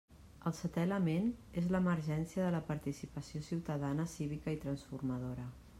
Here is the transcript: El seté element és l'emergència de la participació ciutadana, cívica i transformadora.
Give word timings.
El 0.49 0.53
seté 0.59 0.85
element 0.87 1.27
és 1.61 1.67
l'emergència 1.75 2.47
de 2.47 2.55
la 2.57 2.63
participació 2.73 3.45
ciutadana, 3.53 4.11
cívica 4.19 4.57
i 4.57 4.61
transformadora. 4.67 5.51